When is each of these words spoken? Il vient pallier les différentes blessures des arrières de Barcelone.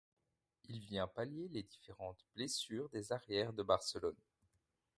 Il 0.67 0.79
vient 0.79 1.05
pallier 1.05 1.47
les 1.49 1.61
différentes 1.61 2.25
blessures 2.35 2.89
des 2.89 3.11
arrières 3.11 3.53
de 3.53 3.61
Barcelone. 3.61 4.17